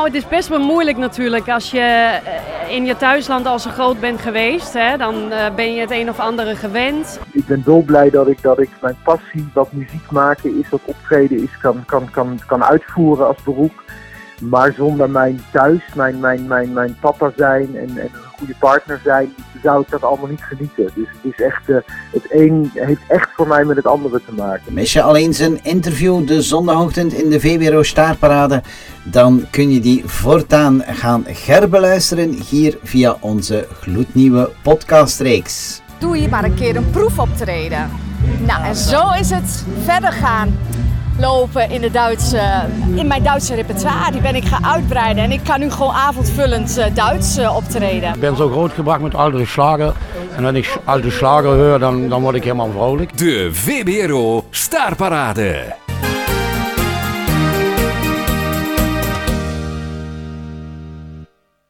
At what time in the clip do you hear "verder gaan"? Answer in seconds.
39.84-40.54